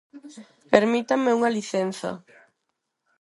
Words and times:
Permítanme 0.73 1.33
unha 1.37 1.53
licenza. 1.57 2.09